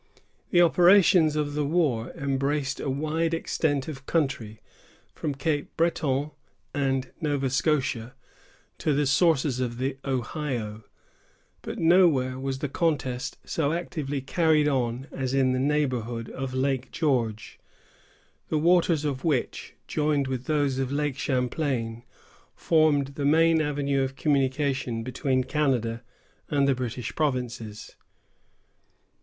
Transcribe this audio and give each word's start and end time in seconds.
The 0.49 0.61
operations 0.63 1.35
of 1.35 1.53
the 1.53 1.63
war 1.63 2.09
embraced 2.15 2.79
a 2.79 2.89
wide 2.89 3.35
extent 3.35 3.87
of 3.87 4.07
country, 4.07 4.59
from 5.13 5.35
Cape 5.35 5.77
Breton 5.77 6.31
and 6.73 7.11
Nova 7.21 7.51
Scotia 7.51 8.15
to 8.79 8.95
the 8.95 9.05
sources 9.05 9.59
of 9.59 9.77
the 9.77 9.99
Ohio; 10.03 10.83
but 11.61 11.77
nowhere 11.77 12.39
was 12.39 12.57
the 12.57 12.67
contest 12.67 13.37
so 13.45 13.73
actively 13.73 14.21
carried 14.21 14.67
on 14.67 15.05
as 15.11 15.35
in 15.35 15.51
the 15.51 15.59
neighborhood 15.59 16.31
of 16.31 16.55
Lake 16.55 16.89
George, 16.91 17.59
the 18.49 18.57
waters 18.57 19.05
of 19.05 19.23
which, 19.23 19.75
joined 19.87 20.25
with 20.25 20.45
those 20.45 20.79
of 20.79 20.91
Lake 20.91 21.15
Champlain, 21.15 22.01
formed 22.55 23.09
the 23.09 23.23
main 23.23 23.61
avenue 23.61 24.01
of 24.01 24.15
communication 24.15 25.03
between 25.03 25.43
Canada 25.43 26.01
and 26.49 26.67
the 26.67 26.73
British 26.73 27.13
provinces. 27.13 27.95